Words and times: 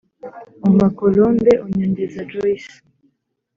umpa" 0.67 0.87
colombe" 0.99 1.51
unyongeza" 1.65 2.19
joyce" 2.71 2.77